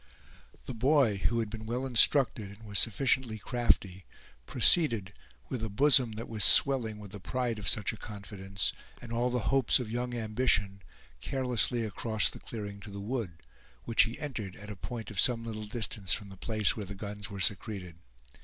The 0.65 0.73
boy, 0.73 1.17
who 1.17 1.41
had 1.41 1.51
been 1.51 1.67
well 1.67 1.85
instructed, 1.85 2.49
and 2.57 2.63
was 2.67 2.79
sufficiently 2.79 3.37
crafty, 3.37 4.03
proceeded, 4.47 5.13
with 5.47 5.63
a 5.63 5.69
bosom 5.69 6.13
that 6.13 6.27
was 6.27 6.43
swelling 6.43 6.97
with 6.97 7.11
the 7.11 7.19
pride 7.19 7.59
of 7.59 7.69
such 7.69 7.93
a 7.93 7.97
confidence, 7.97 8.73
and 8.99 9.13
all 9.13 9.29
the 9.29 9.49
hopes 9.53 9.77
of 9.77 9.91
young 9.91 10.15
ambition, 10.15 10.81
carelessly 11.19 11.85
across 11.85 12.31
the 12.31 12.39
clearing 12.39 12.79
to 12.79 12.89
the 12.89 12.99
wood, 12.99 13.43
which 13.83 14.05
he 14.05 14.17
entered 14.19 14.55
at 14.55 14.71
a 14.71 14.75
point 14.75 15.11
at 15.11 15.19
some 15.19 15.43
little 15.43 15.65
distance 15.65 16.13
from 16.13 16.29
the 16.29 16.35
place 16.35 16.75
where 16.75 16.87
the 16.87 16.95
guns 16.95 17.29
were 17.29 17.39
secreted. 17.39 17.97